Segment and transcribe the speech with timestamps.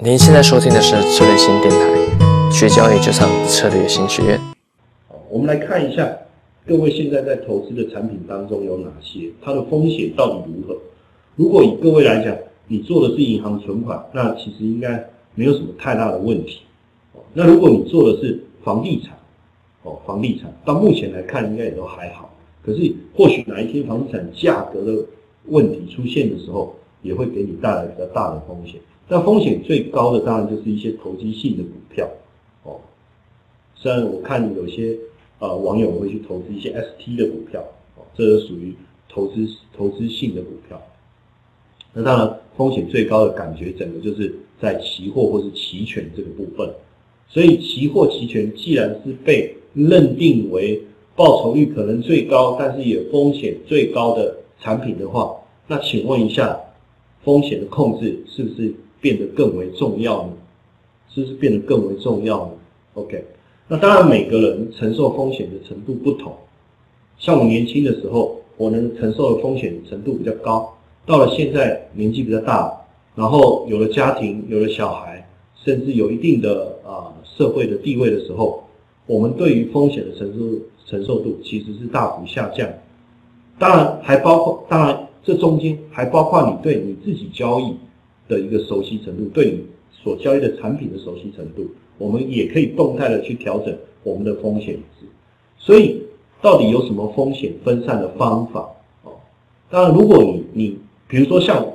[0.00, 4.38] 您现在收听的是策略新电台，学交易就上策略新学院。
[5.28, 6.08] 我们来看一下，
[6.64, 10.80] 各位现在在投资的产品当中有哪些，它的风险到底如何？
[11.34, 12.32] 如果以各位来讲，
[12.68, 16.60] 你做的是银行存款，那其实应该没有什么太大的问题。
[17.34, 19.18] 那如果你做的是房地产，
[19.82, 22.32] 哦，房地产到目前来看应该也都还好。
[22.64, 25.04] 可是或许哪一天房地产价格的
[25.46, 26.72] 问题出现的时候，
[27.02, 28.80] 也会给你带来比较大的风险。
[29.10, 32.06] 那风险最高的当然就是一些投机性的股票，
[32.62, 32.78] 哦，
[33.74, 34.94] 虽然我看有些
[35.38, 37.64] 呃网友会去投资一些 ST 的股票，
[37.96, 38.74] 哦，这是属于
[39.08, 40.78] 投资投资性的股票。
[41.94, 46.70] 那当然风险最高的感觉，整个就是在期货或是期权这个部分。
[47.30, 50.82] 所以期货期权既然是被认定为
[51.16, 55.34] 报酬率可能最高，但是也风险最高的产品的话，
[55.66, 56.60] 那请问一下，
[57.24, 58.74] 风险的控制是不是？
[59.00, 60.32] 变得更为重要呢？
[61.10, 62.52] 是不是变得更为重要呢
[62.94, 63.24] ？OK，
[63.66, 66.32] 那当然每个人承受风险的程度不同。
[67.16, 70.76] 像我年轻的时候，我能承受的风险程度比较高。
[71.06, 72.70] 到了现在年纪比较大，
[73.14, 75.26] 然后有了家庭，有了小孩，
[75.64, 78.62] 甚至有一定的啊社会的地位的时候，
[79.06, 82.68] 我们对于风险的承受承受度其实是大幅下降。
[83.58, 87.74] 当然还包括，当然这中间还包括你对你自己交易。
[88.28, 95.06] 的一个熟悉程度，对你所交易的产品的熟悉程度，我们也可以动态的去调整我们的风险值。
[95.58, 96.02] 所以，
[96.40, 98.68] 到底有什么风险分散的方法？
[99.02, 99.12] 哦，
[99.70, 101.66] 当然，如果你你比如说像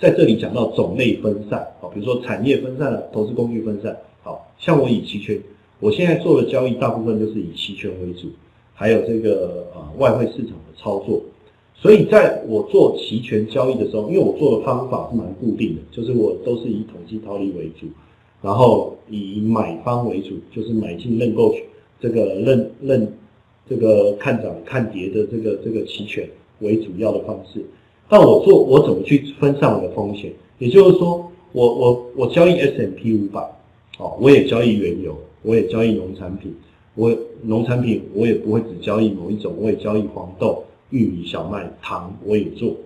[0.00, 5.40] 在这里讲到种类分散，哦，比如说产业分散了，投资工具分散，好像我以期权，
[5.78, 8.28] 我现在做的交易大部分就是以期权为主，
[8.74, 11.22] 还有这个呃外汇市场的操作。
[11.82, 17.88] 所以，在我做期权交易的时候，因为我做的方法是蛮固定的，就是我都是以统计套利为主，
[18.40, 21.60] 然后以买方为主，就是买进认购权
[22.00, 23.12] 这个认认
[23.68, 26.24] 这个看涨看跌的这个这个期权
[26.60, 27.60] 为主要的方式。
[28.08, 30.32] 但我做我怎么去分散我的风险？
[30.60, 33.40] 也就是说，我我我交易 S M P 五百，
[33.98, 36.54] 哦，我也交易原油，我也交易农产品，
[36.94, 40.62] 我农产品我也不会只交易某一种，我也交易黄豆。
[40.92, 42.76] 玉米、小麦、糖我也做，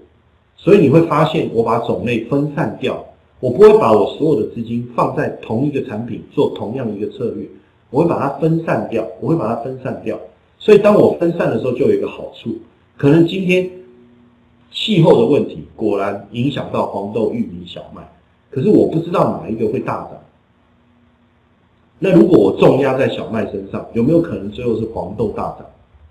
[0.56, 3.04] 所以你会发现我把种类分散掉，
[3.40, 7.46] 我不会把我所有的资金放在同一个产品做同样一个策略，
[7.90, 10.18] 我会把它分散掉，我会把它分散掉。
[10.58, 12.56] 所以当我分散的时候，就有一个好处，
[12.96, 13.68] 可能今天
[14.70, 18.02] 气候的问题果然影响到黄豆、玉米、小麦，
[18.50, 20.12] 可是我不知道哪一个会大涨。
[21.98, 25.66] 那如果我重压在小麦身上，有没有可能最后是黄豆大涨？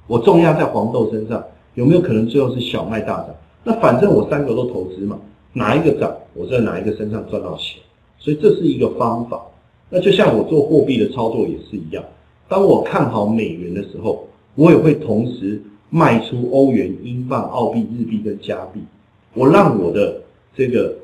[0.07, 1.43] 我重压在黄豆身上。
[1.75, 3.27] 有没有可能最后是小麦大涨？
[3.63, 5.19] 那反正我三个都投资嘛，
[5.53, 7.81] 哪一个涨，我在哪一个身上赚到钱。
[8.17, 9.41] 所以这是一个方法。
[9.89, 12.03] 那就像我做货币的操作也是一样，
[12.47, 18.79] 当我看好美元的时候，我也会同时卖出欧元、英镑、澳币、日币跟加币。
[19.33, 20.21] 我让我的
[20.55, 20.95] 这个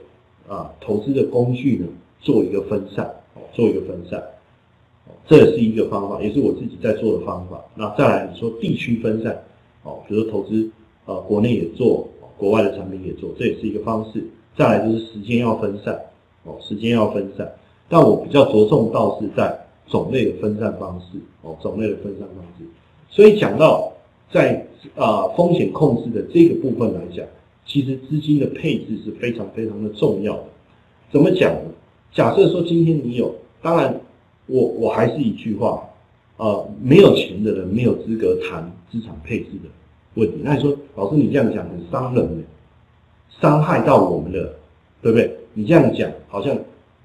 [0.48, 1.86] 啊投资的工具呢
[2.22, 3.10] 做一个分散，
[3.54, 4.24] 做一个分散。
[5.28, 7.60] 这也是一个方法，也是我自己在做的方法。
[7.76, 9.38] 那再来你说地区分散。
[9.84, 10.70] 哦，比如投资，
[11.06, 14.24] 呃，国内也做，国外的产品也做，这也是一个方式。
[14.58, 16.00] 再来就是时间要分散，
[16.44, 17.52] 哦，时间要分散。
[17.90, 22.66] 但我比较着重到是在种类的分散方式，哦，种类的分散方式。
[23.10, 23.92] 所以讲到
[24.32, 27.26] 在啊风险控制的这个部分来讲，
[27.66, 30.46] 其实资金的配置是非常非常的重要的。
[31.12, 31.72] 怎么讲呢？
[32.14, 34.00] 假设说今天你有，当然
[34.48, 35.88] 我我还是一句话。
[36.42, 39.70] 呃，没有钱的人没有资格谈资产配置的
[40.16, 40.40] 问题。
[40.42, 42.44] 那你说，老师你这样讲很伤人的，
[43.40, 44.56] 伤害到我们了，
[45.04, 45.38] 对不对？
[45.54, 46.58] 你这样讲好像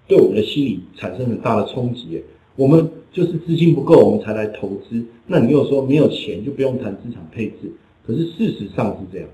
[0.08, 2.22] 对我们的心理产生很大的冲击。
[2.54, 5.04] 我们就是资金不够，我们才来投资。
[5.26, 7.70] 那你又说没有钱就不用谈资产配置，
[8.06, 9.28] 可是事实上是这样。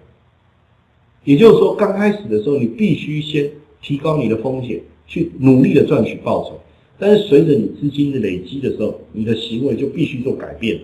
[1.22, 3.48] 也就是说，刚开始的时候，你必须先
[3.80, 6.58] 提高你的风险，去努力的赚取报酬。
[7.02, 10.78] 但是随着你资金的累积的时候，你的行为就必须做改变。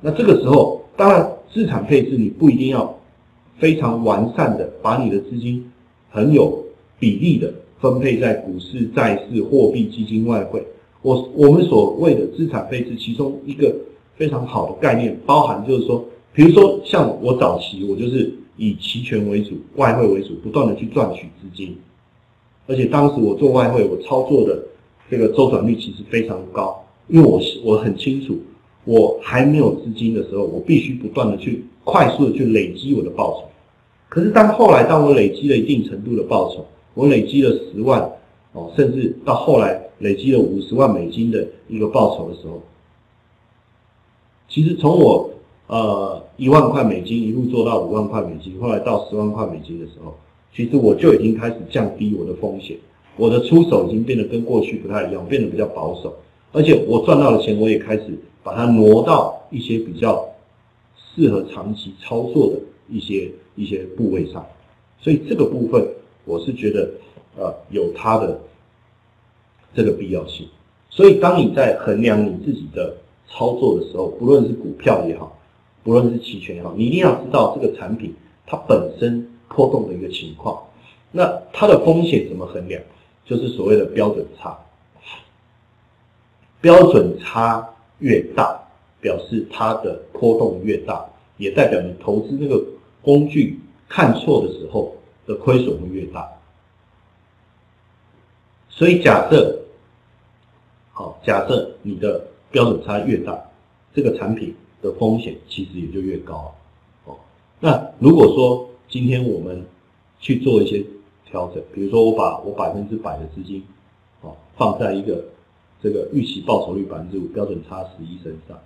[0.00, 2.96] 那这个时候，当然资产配置你不一定要
[3.58, 5.68] 非常完善的把你的资金
[6.10, 6.64] 很有
[6.96, 10.64] 比例的分配在股市、债市、货币、基金、外汇。
[11.02, 13.74] 我我们所谓的资产配置，其中一个
[14.14, 21.76] 非常好的概念，包含就是说，比如说像我早期，我就是以期权为主、外汇为主，不断的去赚取资金。
[22.68, 24.62] 而且当时我做外汇，我操作的
[25.10, 28.38] 这个周转率其实非常高，因为我是我很清楚，
[28.84, 33.48] 我还没有资金的时候，我必须不断的去快速的去累积我的报酬。
[34.10, 38.06] 可是当后来当我累积了一定程度的报酬，我累积了十万、
[38.52, 42.62] 哦，甚至到后来累积了五十万美金的一个报酬的时候，
[44.46, 45.30] 其实从我
[45.68, 50.14] 呃一万块美金一路做到五万块美金，后来到十万块美金的时候，
[50.54, 52.76] 其实我就已经开始降低我的风险，
[53.16, 56.14] 我的出手已经变得跟过去不太一样，变得比较保守，
[56.52, 58.06] 而且我赚到的钱我也开始
[58.42, 60.28] 把它挪到一些比较
[61.14, 64.44] 适合长期操作的一些一些部位上，
[65.00, 65.86] 所以这个部分
[66.24, 66.90] 我是觉得
[67.36, 68.40] 呃有它的
[69.74, 70.46] 这个必要性。
[70.90, 72.96] 所以当你在衡量你自己的
[73.28, 75.38] 操作的时候，不论是股票也好，
[75.84, 78.14] 不论是期权也好，你一定要知道这个产品
[78.46, 80.62] 它本身波动的一个情况。
[81.10, 82.82] 那它的风险怎么衡量？
[83.24, 84.58] 就是所谓的标准差。
[86.60, 87.68] 标准差
[87.98, 88.58] 越大，
[89.00, 91.04] 表示它的波动越大，
[91.36, 92.62] 也代表你投资那个
[93.00, 94.96] 工具看错的时候
[95.26, 96.28] 的亏损会越大。
[98.68, 99.60] 所以假设，
[100.92, 103.38] 好，假设你的标准差越大，
[103.94, 106.54] 这个产品的风险其实也就越高。
[107.04, 107.16] 哦，
[107.60, 109.64] 那如果说今天我们
[110.18, 110.82] 去做一些
[111.26, 113.62] 调整，比如说我把我百分之百的资金，
[114.22, 115.22] 哦，放在一个
[115.82, 118.58] 这个预期报酬率百分之五、标准差十一身上，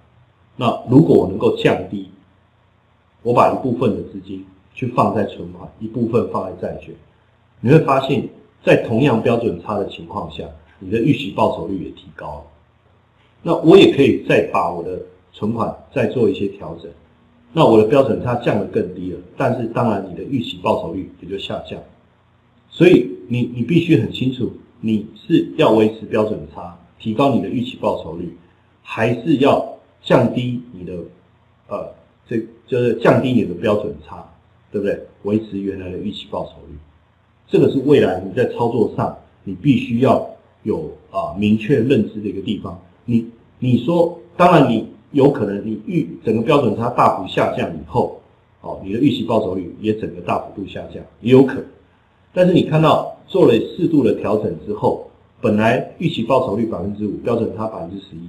[0.56, 2.08] 那如果我能够降低，
[3.22, 6.94] 我把一部分的资金去放在存款，一部分放在债券，
[7.60, 8.28] 你会发现
[8.64, 10.48] 在同样标准差的情况下，
[10.78, 12.44] 你的预期报酬率也提高了。
[13.42, 15.02] 那我也可以再把我的
[15.32, 16.88] 存款再做一些调整，
[17.52, 21.78] 那我的标准差降得更低了，但是当然你的预期报酬率也就下降。
[22.70, 24.50] 所以你你必须很清楚，
[24.80, 28.34] 你是要维持标准差，提高你的预期报酬率，
[28.82, 30.94] 还是要降低你的
[31.68, 31.92] 呃
[32.26, 34.26] 这就是降低你的标准差，
[34.70, 34.98] 对不对？
[35.24, 36.76] 维持原来的预期报酬率，
[37.46, 40.26] 这个是未来你在操作上你必须要
[40.62, 42.80] 有啊明确认知的一个地方。
[43.04, 43.26] 你
[43.58, 48.20] 你说，当然你有可能你预整个标准差大幅下降以后，
[48.60, 51.64] 哦，你的预期报酬率也整个大幅度下降，也有可能。
[52.34, 55.06] 但是你看到做了适度的调整之后，
[55.40, 58.28] 本来预期报酬率百分之五，标准差百分之十一，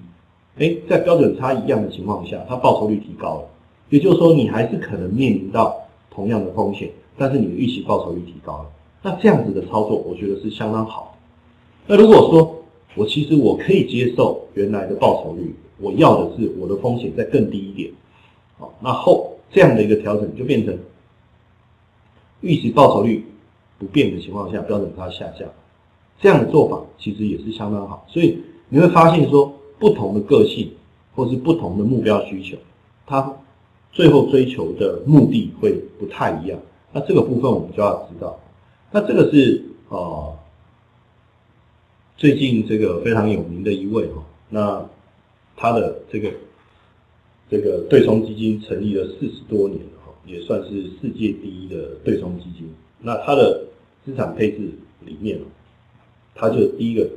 [0.57, 3.45] 哎，在标准差一样的情况下，它报酬率提高了，
[3.89, 5.75] 也就是说你还是可能面临到
[6.12, 8.65] 同样的风险，但是你的预期报酬率提高了，
[9.01, 11.15] 那这样子的操作，我觉得是相当好。
[11.88, 12.62] 那如果说，
[12.95, 17.92] 我其实我可以接受原来的报酬率，我要的是我的风险再更低一点，
[18.60, 20.78] 好，那后这样的一个调整就变成
[22.42, 23.25] 预期报酬率
[23.80, 25.50] 不变的情况下，标准差下降，
[26.22, 28.06] 这样的做法其实也是相当好。
[28.07, 28.38] 所以
[28.69, 30.72] 你会发现说，不同的个性
[31.16, 32.56] 或是不同的目标需求，
[33.07, 33.36] 它
[33.92, 36.60] 最后追求的目的会不太一样。
[36.92, 38.39] 那这个部分我们就要知道，
[38.92, 40.34] 那这个是呃。
[42.15, 44.89] 最近这个非常有名的一位哈，那
[45.57, 46.31] 他的这个
[47.50, 52.74] 这个对冲基金成立了四十多年哈，也算是世界第一的对冲基金。
[53.00, 53.65] 那他的
[54.06, 54.60] 资产配置
[55.06, 55.39] 里面，
[56.33, 57.10] 他就第一个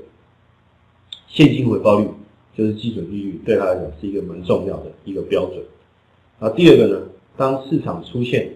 [1.29, 2.09] 现金回报率
[2.57, 5.63] 就是基准利率，对他来讲是一个蛮重要的一个标准。
[6.41, 7.03] 那第二个呢，
[7.37, 8.51] 当市场出现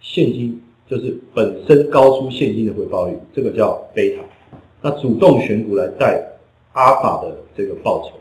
[0.00, 4.22] 现金就是本身高出现金的回报率，这个叫贝塔。
[4.86, 6.22] 那主动选股来带
[6.74, 8.12] 阿法的这个报酬，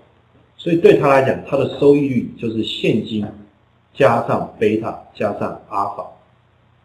[0.56, 3.26] 所以对他来讲，他的收益率就是现金
[3.94, 6.10] 加上贝塔加上阿法。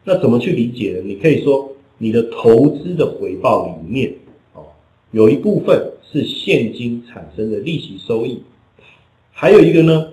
[0.03, 1.03] 那怎么去理解呢？
[1.05, 4.13] 你可以说你的投资的回报里面
[4.55, 4.67] 哦，
[5.13, 8.43] 有一部分是现金产生的利息收益，
[9.31, 10.09] 还有一个呢，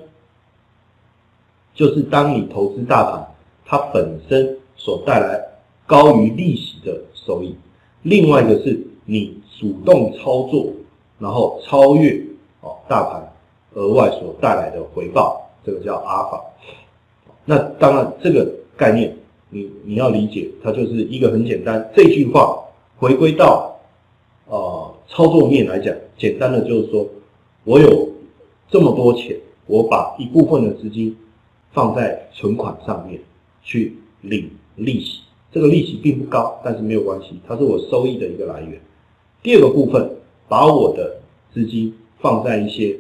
[1.74, 3.28] 就是当你投资大盘，
[3.66, 5.44] 它本身所带来
[5.88, 7.56] 高于利息的收益，
[8.04, 9.42] 另外一个是你。
[9.60, 10.68] 主动操作，
[11.18, 12.22] 然后超越
[12.62, 13.34] 哦大盘
[13.74, 16.44] 额外所带来的回报，这个叫阿尔法。
[17.46, 19.16] 那当然这个概念，
[19.50, 21.90] 你你要理解，它就是一个很简单。
[21.96, 22.60] 这句话
[22.98, 23.76] 回归到
[24.48, 27.08] 呃操作面来讲，简单的就是说，
[27.64, 28.10] 我有
[28.70, 31.16] 这么多钱，我把一部分的资金
[31.72, 33.22] 放在存款上面
[33.62, 35.22] 去领利息，
[35.52, 38.82] 这个利息并不高，但是没有关系，它是我收益的一个来源。
[39.46, 40.10] 第二个部分，
[40.48, 41.18] 把我的
[41.54, 42.98] 资金放在一些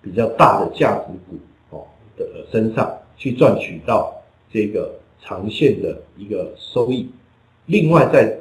[0.00, 1.36] 比较大的价值股
[1.68, 1.84] 哦
[2.16, 4.10] 的身上去赚取到
[4.50, 7.06] 这个长线的一个收益，
[7.66, 8.34] 另外再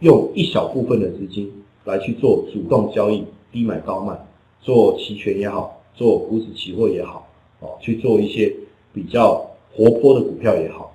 [0.00, 1.48] 用一小部分的资金
[1.84, 4.18] 来去做主动交易，低买高卖，
[4.60, 7.28] 做期权也好，做股指期货也好，
[7.60, 8.52] 哦，去做一些
[8.92, 10.92] 比较活泼的股票也好，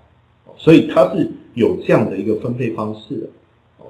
[0.58, 3.28] 所以它是有这样的一个分配方式的。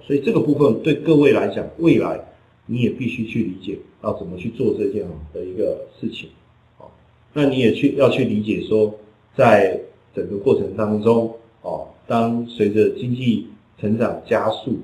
[0.06, 2.20] 所以这个部分对各位来讲，未来
[2.66, 6.30] 你也必须去理解要怎么去做这件的一个事情。
[6.78, 6.86] 哦，
[7.34, 8.94] 那你也去要去理解说，
[9.36, 9.80] 在
[10.14, 13.48] 整个过程当中，哦，当随着经济
[13.80, 14.76] 成长加速，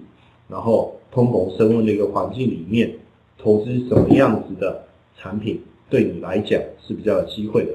[0.48, 2.94] 然后通膨升温的一个环境里面，
[3.38, 4.86] 投资什么样子的
[5.18, 7.72] 产品对你来讲是比较有机会的。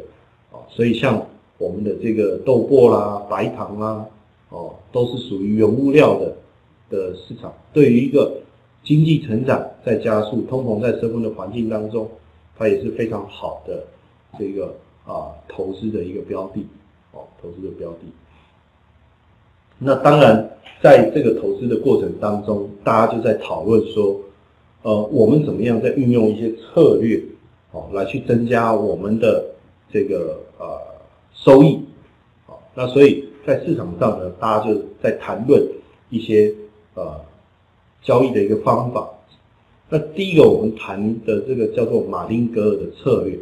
[0.51, 1.27] 哦，所以像
[1.59, 4.07] 我们的这个豆粕啦、白糖啦，
[4.49, 6.35] 哦，都是属于原物料的
[6.95, 8.33] 的市场，对于一个
[8.85, 12.09] 经济成长在加速、通膨在升温的环境当中，
[12.57, 13.85] 它也是非常好的
[14.39, 14.75] 这个
[15.05, 16.65] 啊投资的一个标的
[17.13, 17.99] 哦，投资的标的。
[19.79, 20.49] 那当然，
[20.81, 24.21] 在这个投资的过程当中，大家就在讨论说，
[24.83, 27.21] 呃，我们怎么样在运用一些策略
[27.73, 29.45] 哦，来去增加我们的
[29.93, 30.79] 这个呃
[31.33, 31.81] 收益。
[32.47, 35.61] 好，那所以在市场上呢，大家就在谈论
[36.09, 36.55] 一些
[36.95, 37.21] 呃。
[38.03, 39.09] 交易的一个方法，
[39.89, 43.39] 那第一个我们谈的这个叫做马丁格尔的策略。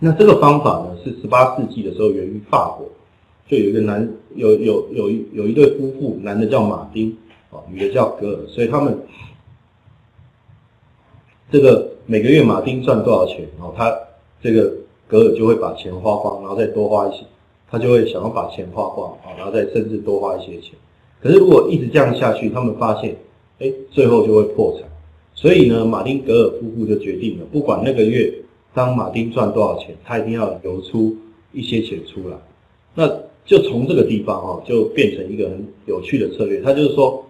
[0.00, 2.88] 那这个方法呢，是十八世纪的时候源于法国，
[3.46, 7.16] 就有一个男有有有一有一对夫妇，男的叫马丁，
[7.52, 8.98] 啊，女的叫格尔，所以他们
[11.52, 13.96] 这个每个月马丁赚多少钱，然后他
[14.42, 14.74] 这个
[15.06, 17.24] 格尔就会把钱花光，然后再多花一些，
[17.70, 20.72] 他就会想要把钱花光啊，然后再甚至多花一些钱。
[21.20, 23.16] 可是如果一直这样下去，他们发现，
[23.58, 24.88] 哎，最后就会破产。
[25.34, 28.32] 所以呢，马丁格尔夫妇就决定了，不管那个月
[28.72, 31.16] 当马丁赚多少钱，他一定要留出
[31.52, 32.36] 一些钱出来。
[32.94, 33.06] 那
[33.44, 36.60] 就从这个地方哦，就变成一个很有趣的策略。
[36.62, 37.24] 他就是说，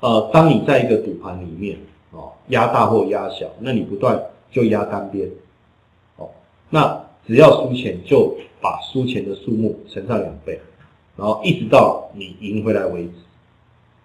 [0.00, 1.76] 呃，当你在一个赌盘里面
[2.10, 4.20] 哦，压大或压小，那你不断
[4.50, 5.28] 就压单边，
[6.16, 6.28] 哦，
[6.70, 10.58] 那只要输钱，就把输钱的数目乘上两倍。
[11.16, 13.10] 然后一直到你赢回来为止。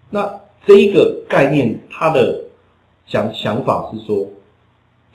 [0.10, 2.44] 那这一个概念，它的
[3.06, 4.28] 想想法是说，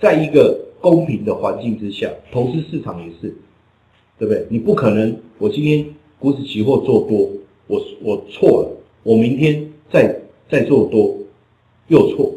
[0.01, 3.35] 在一个公平的环境之下，投资市场也是，
[4.19, 4.47] 对不对？
[4.49, 5.87] 你不可能，我今天
[6.19, 7.31] 股指期货做多，
[7.67, 8.71] 我我错了，
[9.03, 11.17] 我明天再再做多
[11.89, 12.35] 又错。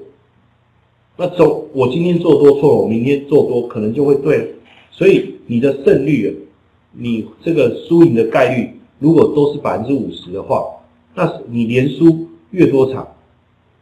[1.18, 4.54] 那总我今天做多错了，我明天做多可能就会对。
[4.92, 6.38] 所以你的胜率，
[6.92, 8.72] 你这个输赢的概率。
[9.06, 10.66] 如果都是百分之五十的话，
[11.14, 13.08] 那你连输越多场，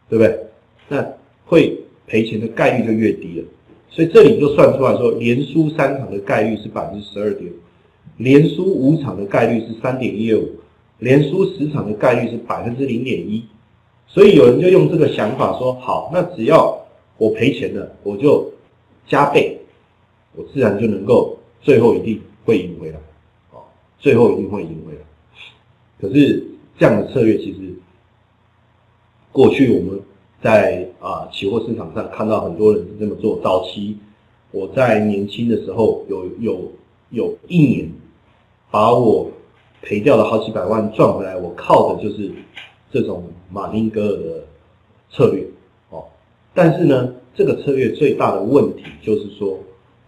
[0.06, 0.38] 对不对？
[0.86, 1.02] 那
[1.46, 3.46] 会赔钱的概率就越低了。
[3.88, 7.54] 所以这里就算出来说，连输三场的概率是百分之十二点五，
[8.18, 10.46] 连输五场的概率是三点一五，
[10.98, 13.42] 连输十场的概率是百分之零点一。
[14.06, 16.78] 所以有人就用这个想法说：好，那只要
[17.16, 18.52] 我赔钱了，我就
[19.08, 19.58] 加倍，
[20.36, 22.98] 我自然就能够最后一定会赢回来。
[23.98, 24.98] 最后一定会赢回来。
[26.00, 26.44] 可是
[26.78, 27.72] 这样的策略，其实
[29.32, 30.00] 过去我们
[30.42, 33.40] 在啊期货市场上看到很多人是这么做。
[33.42, 33.96] 早期
[34.50, 36.72] 我在年轻的时候，有有
[37.10, 37.90] 有一年
[38.70, 39.30] 把我
[39.82, 42.30] 赔掉了好几百万赚回来，我靠的就是
[42.92, 44.44] 这种马丁格尔的
[45.10, 45.44] 策略
[45.90, 46.04] 哦。
[46.52, 49.58] 但是呢，这个策略最大的问题就是说，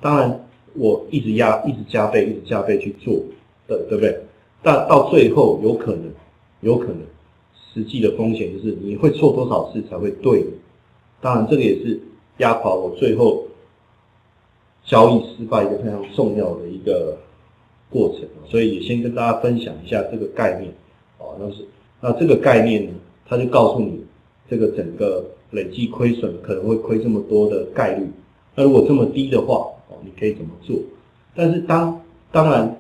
[0.01, 3.15] 当然我一直压，一直加倍，一直加倍去做。
[3.69, 4.21] 对对不对？
[4.63, 6.11] 但到最后有可能，
[6.61, 6.99] 有可能
[7.73, 10.45] 实际的风险就是你会错多少次才会对。
[11.21, 12.01] 当然，这个也是
[12.39, 13.45] 压垮我最后
[14.85, 17.17] 交易失败一个非常重要的一个
[17.91, 18.27] 过程。
[18.49, 20.73] 所以也先跟大家分享一下这个概念。
[21.19, 21.65] 哦，那是
[22.01, 22.93] 那这个概念呢，
[23.25, 24.05] 它就告诉你
[24.51, 28.11] 这个整个累计亏损可能会亏这么多的概率。
[28.57, 30.77] 那如果这么低的话，哦，你可以怎么做？
[31.37, 32.01] 但是当
[32.33, 32.77] 当然。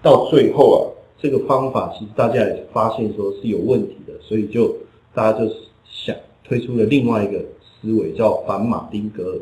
[0.00, 0.78] 到最后啊，
[1.20, 4.72] 这个方法其实大家也发现说是有问题的，所以就
[5.12, 5.52] 大家就
[5.84, 9.38] 想推出了另外一个思维，叫反马丁格尔。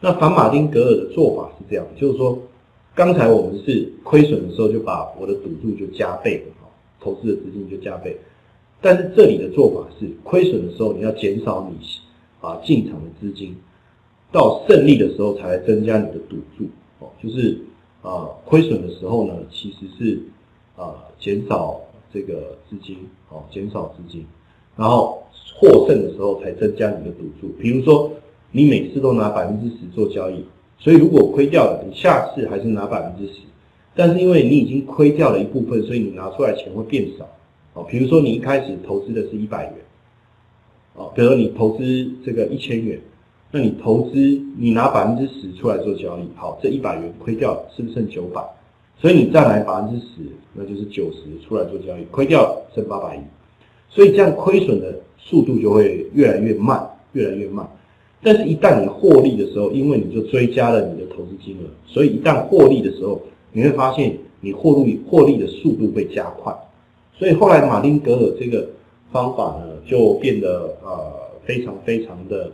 [0.00, 2.36] 那反马丁格尔的做法是这样，就是说，
[2.94, 6.68] 刚才我们是亏损的时候就把我的赌注就加倍了，
[7.00, 8.16] 投资的资金就加倍。
[8.80, 11.86] 但是这里的做法是，亏损的时候你要减少你
[12.40, 13.56] 啊进场的资金，
[14.32, 16.64] 到胜利的时候才增加你的赌注，
[16.98, 17.56] 哦，就是。
[18.02, 20.20] 啊，亏损的时候呢，其实是
[20.76, 21.80] 啊减少
[22.12, 22.98] 这个资金，
[23.30, 24.24] 哦减少资金，
[24.76, 25.22] 然后
[25.56, 27.48] 获胜的时候才增加你的赌注。
[27.60, 28.10] 比如说，
[28.50, 30.44] 你每次都拿百分之十做交易，
[30.78, 33.40] 所以如果亏掉了，你下次还是拿百分之十，
[33.94, 37.26] 但是因为你已经亏掉了一部分，所以你拿出来钱会变少。
[37.74, 39.74] 哦，比如说你一开始投资的是一百元，
[40.94, 43.00] 哦，比如说你投资这个一千元。
[43.50, 44.16] 那你投资，
[44.58, 48.42] 你拿百分之十出来做交易，好，这一百元亏掉了，是不是剩九百？
[48.98, 50.22] 所以你再来百分之十，
[50.54, 53.20] 那就是九十出来做交易，亏掉剩八百亿。
[53.90, 57.68] 所以这样亏损的速度就会越来越慢，越来越慢。
[58.22, 63.20] 但是，一旦你获利的时候，因为你就追加了你的投资金额，所以一旦获利的时候，
[63.52, 66.54] 你会发现你获利获利的速度会加快。
[67.12, 68.66] 所以后来马丁格尔这个
[69.12, 71.12] 方法呢，就变得呃
[71.44, 72.50] 非常非常的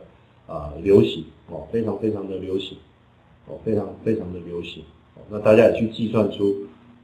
[0.49, 2.77] 呃流行哦，非常非常的流行
[3.47, 4.83] 哦，非常非常的流行。
[5.29, 6.55] 那大家也去计算出，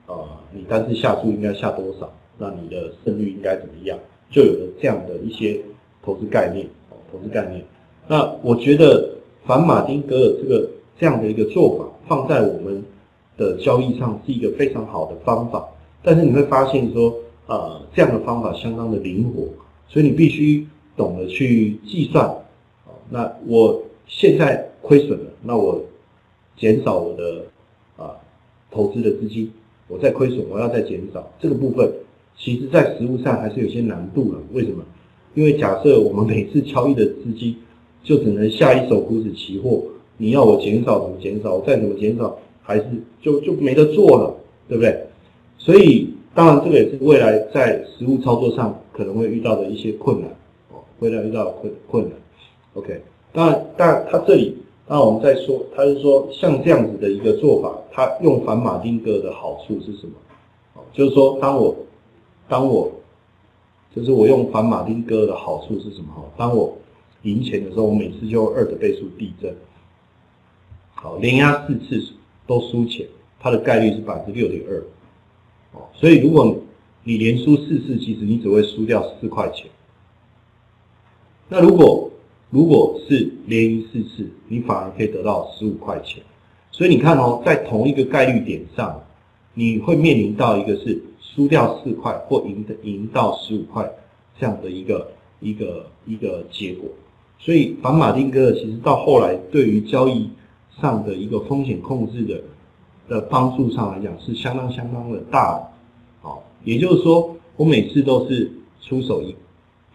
[0.06, 3.98] 呃，你单次下注应该下多少，那你的胜率应该怎么样，
[4.30, 5.60] 就有了这样的一些
[6.02, 7.64] 投资概念哦，投资概念。
[8.08, 9.08] 那我觉得
[9.44, 10.68] 反马丁格尔这个
[10.98, 12.82] 这样的一个做法，放在我们
[13.36, 15.68] 的交易上是一个非常好的方法。
[16.02, 17.14] 但是你会发现说，
[17.46, 19.48] 呃，这样的方法相当的灵活，
[19.88, 22.32] 所以你必须懂得去计算。
[23.08, 25.80] 那我现在亏损了，那我
[26.56, 27.42] 减少我的。
[28.70, 29.50] 投资的资金，
[29.88, 31.90] 我在亏损，我要再减少这个部分，
[32.36, 34.38] 其实在实物上还是有些难度的。
[34.52, 34.84] 为什么？
[35.34, 37.54] 因为假设我们每次交易的资金
[38.02, 39.82] 就只能下一手股指期货，
[40.16, 41.54] 你要我减少怎么减少？
[41.54, 42.84] 我再怎么减少，还是
[43.22, 44.34] 就就没得做了，
[44.68, 45.06] 对不对？
[45.58, 50.30] 所以当然这个也是未来在实物操作上可能会遇到的一些困难
[50.70, 52.12] 哦，未来遇到困困难。
[52.74, 53.00] OK，
[53.32, 54.54] 当然，但他这里。
[54.88, 60.12] 那我们再说，他是说像这样子的一个做法，他用反马丁格的好处是什么？
[60.74, 61.74] 哦，就是说，当我
[62.48, 62.92] 当我
[63.94, 66.12] 就是我用反马丁格的好处是什么？
[66.14, 66.76] 哈，当我
[67.22, 69.52] 赢钱的时候，我每次就二的倍数递增。
[70.94, 72.12] 好，连压四次
[72.46, 73.06] 都输钱，
[73.40, 74.78] 它的概率是百分之六点二。
[75.72, 76.56] 哦，所以如果
[77.02, 79.66] 你连输四次，其实你只会输掉四块钱。
[81.48, 82.10] 那如果
[82.50, 86.22] 如果是连赢四次，你反而可以得到十五块钱。
[86.70, 89.02] 所以你看哦，在同一个概率点上，
[89.54, 93.90] 你会面临到一个是输掉四块或赢的赢到十五块
[94.38, 95.10] 这样的一个
[95.40, 96.88] 一个一个结果。
[97.38, 100.30] 所以反马丁格尔其实到后来对于交易
[100.80, 102.40] 上的一个风险控制的
[103.08, 105.60] 的帮助上来讲是相当相当的大。
[106.22, 109.34] 好，也就是说，我每次都是出手一。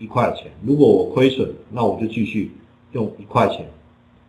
[0.02, 2.52] 一块钱，如果我亏损，那我就继续
[2.94, 3.70] 用一块钱，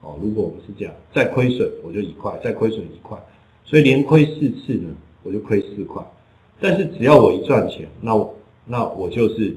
[0.02, 3.18] 哦，如果我们是这样，再亏损我就一块，再亏损一块，
[3.64, 4.90] 所以连亏四次呢，
[5.22, 6.04] 我就亏四块。
[6.60, 8.34] 但是只要我一赚钱，那我
[8.66, 9.56] 那我就是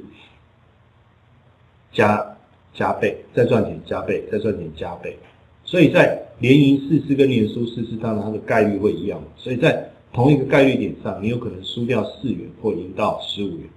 [1.91, 2.37] 加
[2.73, 5.17] 加倍，再赚钱加倍，再赚钱加倍。
[5.65, 9.21] 所以在连赢四次跟连输四次，当然它的概率会一样。
[9.35, 13.67] 所以在同一个概率点上，你有可能输掉四元或赢到十五元，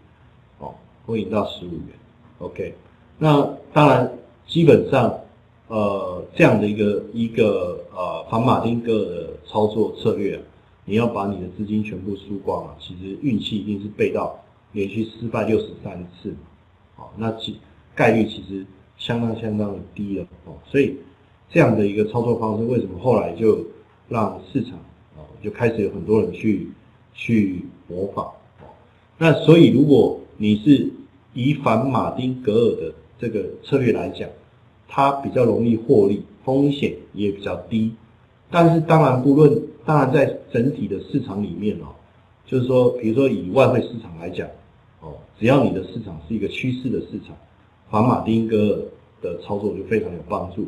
[0.60, 0.72] 哦，
[1.04, 1.88] 或赢到十五元。
[2.38, 2.72] OK，
[3.18, 4.12] 那当然，
[4.46, 5.12] 基本上，
[5.66, 10.40] 呃，这样的一个一个呃反马丁格的操作策略，
[10.84, 14.38] 你要把你的资金全部输光啊，其实运气一定是背到
[14.70, 16.32] 连续失败六十三次，
[16.94, 17.58] 好，那其
[17.96, 18.64] 概率其实
[18.96, 20.96] 相当相当的低了哦，所以
[21.50, 23.66] 这样的一个操作方式，为什么后来就
[24.08, 24.74] 让市场
[25.16, 26.68] 啊就开始有很多人去
[27.14, 28.30] 去模仿
[29.18, 30.88] 那所以如果你是
[31.34, 34.28] 以反马丁格尔的这个策略来讲，
[34.88, 37.92] 它比较容易获利，风险也比较低。
[38.50, 41.94] 但是当然不论，当然在整体的市场里面哦，
[42.46, 44.48] 就是说，比如说以外汇市场来讲，
[45.00, 47.36] 哦，只要你的市场是一个趋势的市场，
[47.90, 48.82] 反马丁格尔
[49.22, 50.66] 的操作就非常有帮助。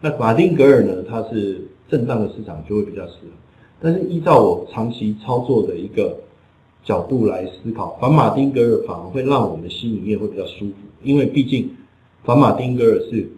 [0.00, 3.28] 那马丁格尔呢，它是震荡的市场就会比较适合。
[3.80, 6.16] 但是依照我长期操作的一个。
[6.84, 11.70] 角度来思考，反马丁格尔反而会让我们心里面会比较舒服，因为毕竟
[12.24, 13.30] 反马丁格尔是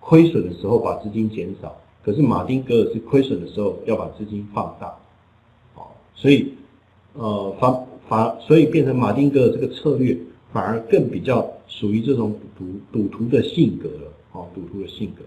[0.00, 4.94] 亏损的时候把资金减少，可是马丁格尔是亏损的时候要把资金放大，
[5.74, 6.52] 好，所以
[7.14, 10.16] 呃反反所以变成马丁格尔这个策略
[10.52, 15.24] 反而更比较属于这种赌赌徒的性格了，哦，赌徒的性格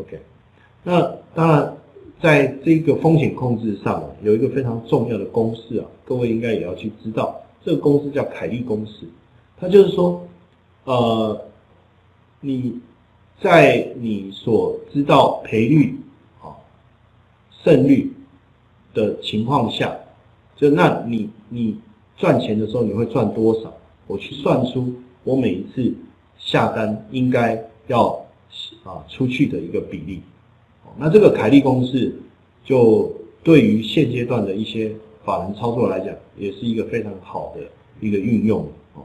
[0.00, 0.20] ，OK，
[0.84, 1.00] 那
[1.34, 1.76] 当然。
[2.22, 7.40] 在这个风险控制上啊，有一个非常重要的公式啊，各位应该也要去知道。
[7.64, 9.06] 这个公式叫凯利公式，
[9.58, 10.26] 它就是说，
[10.84, 11.46] 呃，
[12.40, 12.78] 你
[13.40, 15.98] 在你所知道赔率
[16.42, 16.52] 啊、
[17.62, 18.12] 胜率
[18.92, 19.96] 的情况下，
[20.56, 21.78] 就那你你
[22.16, 23.72] 赚钱的时候你会赚多少？
[24.06, 24.92] 我去算出
[25.24, 25.94] 我每一次
[26.36, 28.08] 下单应该要
[28.82, 30.20] 啊出去的一个比例。
[30.98, 32.12] 那这个凯利公式，
[32.64, 33.10] 就
[33.42, 34.92] 对于现阶段的一些
[35.24, 37.62] 法人操作来讲，也是一个非常好的
[38.00, 39.02] 一个运用哦。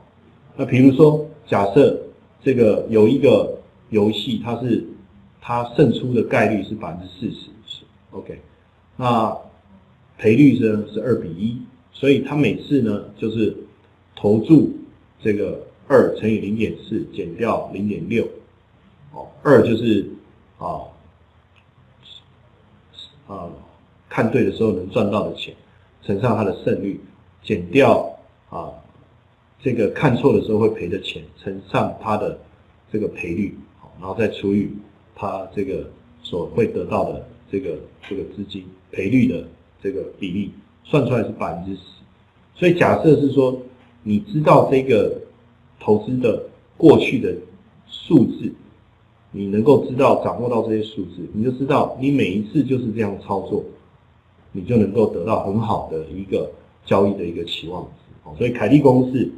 [0.57, 1.97] 那比如说，假设
[2.43, 3.57] 这个有一个
[3.89, 4.83] 游戏，它是
[5.41, 8.39] 它胜出的概率是百分之四十，OK，
[8.97, 9.37] 那
[10.17, 11.61] 赔率呢是二比一，
[11.93, 13.55] 所以它每次呢就是
[14.15, 14.71] 投注
[15.21, 18.27] 这个二乘以零点四减掉零点六，
[19.13, 20.09] 哦，二就是。
[20.57, 20.87] 啊，
[23.27, 23.49] 啊
[24.09, 25.53] 看对的时候能赚到的钱，
[26.03, 26.99] 乘上它的胜率，
[27.43, 28.17] 减掉
[28.49, 28.71] 啊
[29.61, 32.37] 这个看错的时候会赔的钱，乘上它的
[32.91, 34.69] 这个赔率，好然后再除以
[35.15, 35.89] 它这个
[36.21, 39.43] 所会得到的这个这个资金赔率的
[39.81, 40.51] 这个比例，
[40.83, 41.81] 算出来是百分之十。
[42.53, 43.59] 所以假设是说，
[44.03, 45.19] 你知道这个
[45.79, 46.41] 投资的
[46.77, 47.35] 过去的
[47.89, 48.53] 数字，
[49.35, 53.63] 你能够知道掌握到这些数字，你就知道你每一次就是这样操作，
[54.53, 56.49] 你就能够得到很好的一个
[56.85, 58.37] 交易的一个期望值。
[58.37, 59.29] 所以凯利公式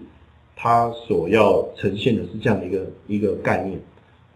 [0.56, 3.80] 它所要呈现的是这样的一个一个概念。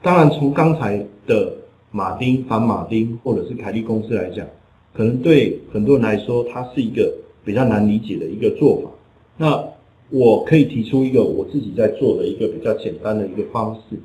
[0.02, 1.54] 当然，从刚才的
[1.92, 4.46] 马丁、反马丁或者是凯利公式来讲，
[4.94, 7.14] 可能对很多人来说，它是一个。
[7.44, 8.92] 比较难理解的一个做法，
[9.36, 9.68] 那
[10.12, 13.98] 我可以提出一个我自己在做的一个比较简单的一个方式，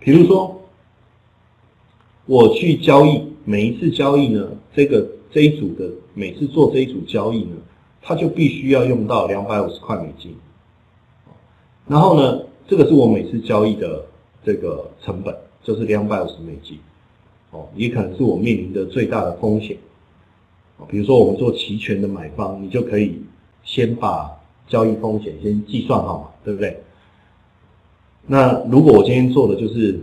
[0.00, 0.60] 比如说
[2.28, 7.56] 我去交易，每一次交易呢，这个这一组的每次做这一组交易呢，
[8.02, 10.36] 它就必须要用到两百五十块美金，
[11.86, 14.04] 然后呢，这个是我每次交易的
[14.44, 16.78] 这个成本，就是两百五十美金，
[17.50, 19.78] 哦，也可能是我面临的最大的风险。
[20.86, 23.22] 比如说，我们做期权的买方，你就可以
[23.64, 24.30] 先把
[24.68, 26.78] 交易风险先计算好嘛，对不对？
[28.26, 29.98] 那如果我今天做的就是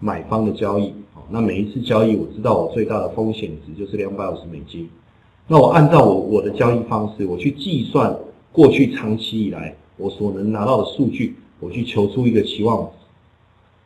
[0.00, 0.92] 买方的交易，
[1.30, 4.88] 那每一次交易我知道我最大的风险值就是两百五十美金，
[5.46, 8.16] 那我按照我我的交易方式，我去计算
[8.52, 12.82] 过去长期以来我所能拿到的数据，我去求出一个期望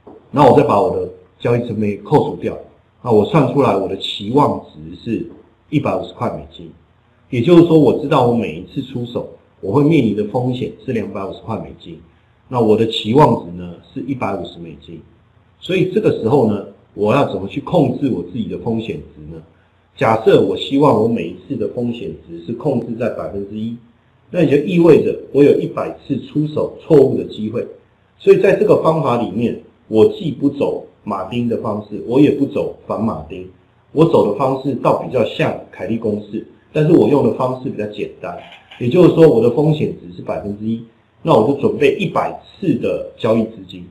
[0.04, 2.58] 值，那我再把我的交易成本扣除掉，
[3.02, 5.30] 那我算出来我的期望值是。
[5.72, 6.70] 一百五十块美金，
[7.30, 9.26] 也就是说，我知道我每一次出手，
[9.62, 11.98] 我会面临的风险是两百五十块美金。
[12.46, 15.00] 那我的期望值呢是一百五十美金。
[15.60, 19.42] 所以这个时候呢，我要怎么去控制我自己的风险值呢？
[19.96, 23.76] 假设我希望我每一次的风险值是控制在百分之一，
[24.30, 27.66] 那也就意味着我有一百次出手错误的机会。
[28.18, 33.48] 所以在这个方法里面，我既不走马丁的方式，我也不走反马丁。
[33.92, 38.38] 我走的方式倒比较像凯利公式，但是我用的方式比较简单，
[38.78, 40.82] 也就是说我的风险值是百分之一，
[41.22, 43.86] 那我就准备一百次的交易资金。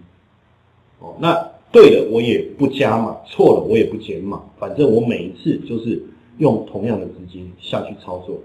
[0.99, 6.03] 哦，那对的，我也不加码，错了我也不减码，反正我每一次就是
[6.37, 8.37] 用同样的资金下去操作。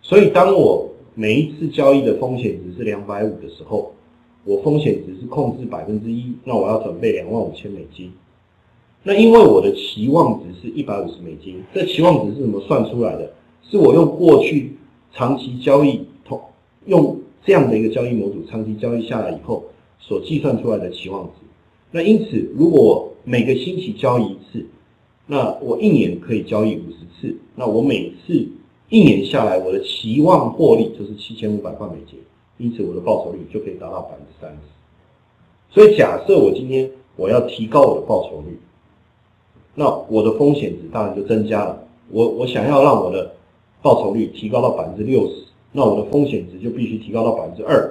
[0.00, 3.92] 所以当我每一次交易的风险值是两百五的时候，
[4.44, 8.12] 我风险值是控制百分之一，那我要准备两万五千美金。
[9.02, 13.32] 那因为我的期望值是一百五十美金，这期望值是怎么算出来的？
[13.68, 14.76] 是我用过去
[15.12, 16.40] 长期交易同
[16.86, 19.64] 用这样的一个交易模组长期交易下来以后
[19.98, 21.32] 所计算出来的期望值。
[21.92, 24.66] 那因此，如果每个星期交易一次，
[25.26, 28.48] 那我一年可以交易五十次，那我每次
[28.88, 32.18] 一年下来，我的期望获利就是七千五百块美金，
[32.58, 34.58] 因此我的报酬率就可以达到百分之三十。
[35.70, 38.58] 所以假设我今天我要提高我的报酬率。
[39.74, 41.82] 那我的风险值当然就增加了。
[42.10, 43.34] 我我想要让我的
[43.80, 47.90] 报酬率提高到百分之六十，那我的风险值就必须提高到百分之二。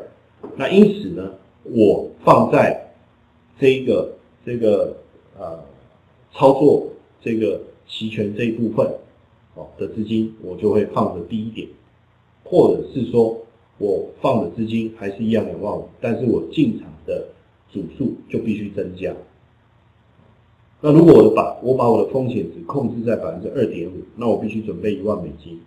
[0.55, 1.31] 那因此呢，
[1.63, 2.90] 我放在
[3.61, 4.11] 这一个
[4.43, 4.97] 这个
[5.37, 5.63] 呃
[6.33, 6.87] 操作
[7.21, 8.91] 这个期权这一部分
[9.53, 11.67] 哦的资金，我就会放的低一点，
[12.43, 13.37] 或者是说
[13.77, 17.27] 我放的资金还是一样两万五，但是我进场的
[17.69, 19.15] 组数就必须增加。
[20.81, 25.59] 那如果我把我把我的风险值控制在百分之二点五，那我必须准备一万美金，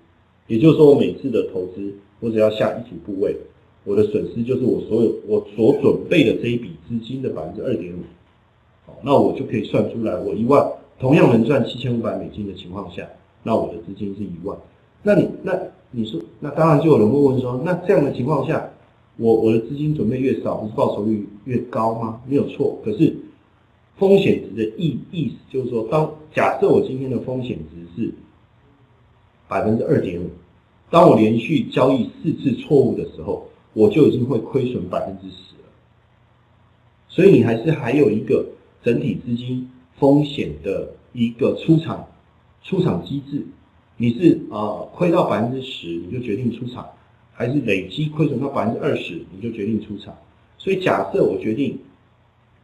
[0.48, 3.36] 也就是说我每次的投资，我只要下一组部位，
[3.84, 7.98] 我的损失就是我所有我所准备的这一笔资金的百分之二点五，
[8.86, 10.66] 好，那我就可以算出来，我一万
[10.98, 13.08] 同样能赚七千五百美金的情况下，
[13.42, 14.58] 那我的资金是一万。
[15.02, 15.52] 那你那
[15.90, 18.70] 你说，那当然就有人会问说，那这样的情况下，
[19.16, 22.20] 我我的资金准备越少，不是报酬率越高吗？
[22.26, 23.14] 没有错，可是。
[23.96, 28.12] 风险值的意意思就是说，当假设我今天的风险值是
[29.46, 30.28] 百分之二点五，
[30.90, 35.68] 当我连续交易四次错误的时候，我就已经会亏损百分之十了。
[37.08, 38.46] 所以你还是还有一个
[38.82, 42.08] 整体资金风险的一个出场
[42.62, 43.46] 出场机制。
[43.98, 46.88] 你是啊亏到百分之十你就决定出场，
[47.32, 50.16] 还是累积亏损到百分之二十你就决定出场？
[50.56, 51.78] 所以假设我决定。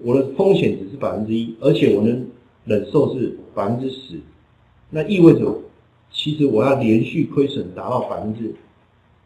[0.02, 2.26] 我的风险只是百分之一，而且我能
[2.64, 4.18] 忍受是百分之十，
[4.88, 5.60] 那意味着
[6.10, 8.54] 其实我要连续亏损达到百分之，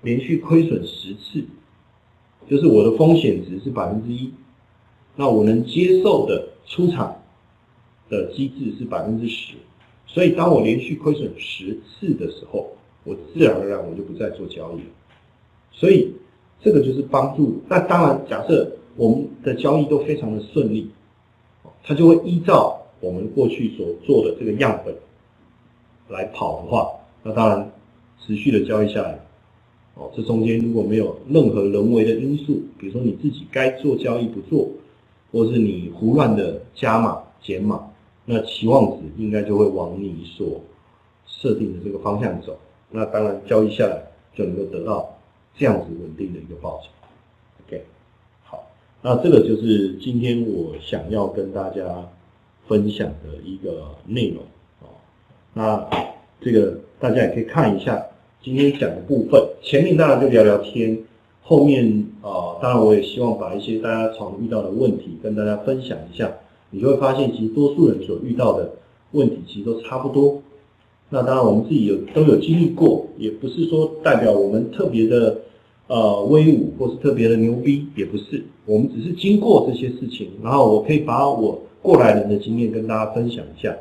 [0.03, 1.45] 连续亏损十次，
[2.49, 4.31] 就是我的风险值是百分之一，
[5.17, 7.23] 那我能接受的出场
[8.09, 9.55] 的机制是百分之十，
[10.07, 12.69] 所以当我连续亏损十次的时候，
[13.05, 14.91] 我自然而然我就不再做交易了。
[15.73, 16.13] 所以
[16.63, 17.61] 这个就是帮助。
[17.69, 20.91] 那当然，假设我们的交易都非常的顺利，
[21.83, 24.95] 它就会依照我们过去所做的这个样本
[26.09, 26.91] 来跑的话，
[27.23, 27.73] 那当然
[28.21, 29.19] 持续的交易下来。
[29.97, 34.69] 哦，这中间如果没有任何人为的因素，比如说你自己该做交易不做，
[35.31, 37.93] 或是你胡乱的加码减码，
[38.25, 40.61] 那期望值应该就会往你所
[41.29, 42.59] 设定的这个方向走。
[42.91, 44.03] 那当然交易下来
[44.35, 45.17] 就能够得到
[45.57, 46.89] 这样子稳定的一个报酬。
[47.65, 47.85] OK，
[48.43, 48.67] 好，
[49.01, 51.85] 那这个就是今天我想要跟大家
[52.67, 54.43] 分享的一个内容
[54.81, 54.89] 哦。
[55.53, 55.89] 那
[56.41, 58.05] 这个大家也可以看一下。
[58.45, 60.99] 今天讲的部分，前面当然就聊聊天，
[61.41, 66.31] 后面啊，当然我也希望把一些大家常遇到的问题跟大家分享一下，
[66.69, 68.71] 你就会发现，其实多数人所遇到的
[69.13, 70.43] 问题其实都差不多。
[71.09, 75.39] 那当然我们自己有都有经历过，也不是说代表我们特别的
[75.87, 83.75] 呃威武或是特别的牛逼，也不是，我们只是经过这些事情，然后我可以把我过来人的经验跟大家分享一下。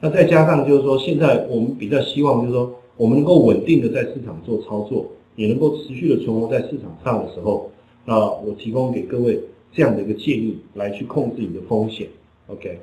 [0.00, 2.72] 那再加上就是说，现在我们比较希望就是说。
[2.98, 7.70] 我们能够稳定的在市场做操作，也能够持续的存活在市场上的时候，
[8.06, 9.38] 那我提供给各位
[9.70, 12.08] 这样的一个建议，来去控制你的风险。
[12.46, 12.78] OK。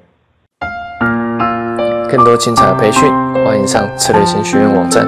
[2.12, 3.10] 更多精彩的培训，
[3.44, 5.04] 欢迎上策略型学院网站。